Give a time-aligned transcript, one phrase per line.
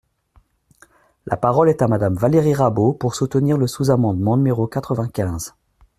[1.27, 5.53] La parole est à Madame Valérie Rabault, pour soutenir le sous-amendement numéro quatre-vingt-quinze.